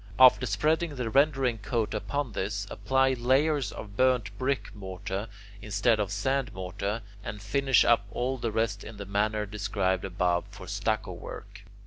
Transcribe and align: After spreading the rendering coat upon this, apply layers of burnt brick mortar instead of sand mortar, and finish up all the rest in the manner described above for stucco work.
After 0.17 0.47
spreading 0.47 0.95
the 0.95 1.11
rendering 1.11 1.59
coat 1.59 1.93
upon 1.93 2.31
this, 2.31 2.65
apply 2.71 3.13
layers 3.13 3.71
of 3.71 3.95
burnt 3.95 4.35
brick 4.39 4.73
mortar 4.73 5.27
instead 5.61 5.99
of 5.99 6.11
sand 6.11 6.51
mortar, 6.55 7.03
and 7.23 7.39
finish 7.39 7.85
up 7.85 8.07
all 8.09 8.39
the 8.39 8.51
rest 8.51 8.83
in 8.83 8.97
the 8.97 9.05
manner 9.05 9.45
described 9.45 10.03
above 10.03 10.45
for 10.49 10.65
stucco 10.67 11.11
work. 11.11 11.65